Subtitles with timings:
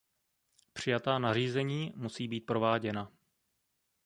[0.73, 3.11] Přijatá nařízení, musí být prováděna.